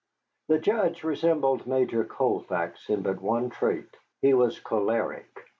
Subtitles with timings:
[0.47, 5.47] The Judge resembled Major Colfax in but one trait: he was choleric.